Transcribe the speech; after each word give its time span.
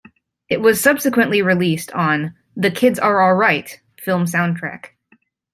It 0.49 0.61
was 0.61 0.81
subsequently 0.81 1.43
released 1.43 1.91
on 1.91 2.33
"The 2.55 2.71
Kids 2.71 2.97
Are 2.97 3.21
Alright" 3.23 3.81
film 3.99 4.23
soundtrack. 4.25 4.93